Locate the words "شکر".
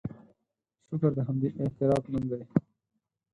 0.87-1.11